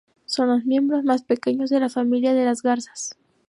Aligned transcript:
Son 0.25 0.49
los 0.49 0.65
miembros 0.65 1.03
más 1.03 1.21
pequeños 1.21 1.69
de 1.69 1.79
la 1.79 1.87
familia 1.87 2.33
de 2.33 2.43
las 2.43 2.63
garzas. 2.63 3.15